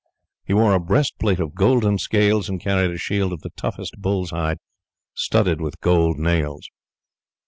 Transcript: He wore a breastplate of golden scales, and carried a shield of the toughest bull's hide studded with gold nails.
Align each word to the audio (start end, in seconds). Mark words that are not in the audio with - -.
He 0.43 0.53
wore 0.55 0.73
a 0.73 0.79
breastplate 0.79 1.39
of 1.39 1.53
golden 1.53 1.99
scales, 1.99 2.49
and 2.49 2.59
carried 2.59 2.89
a 2.89 2.97
shield 2.97 3.31
of 3.31 3.41
the 3.41 3.51
toughest 3.51 3.97
bull's 3.99 4.31
hide 4.31 4.57
studded 5.13 5.61
with 5.61 5.79
gold 5.79 6.17
nails. 6.17 6.67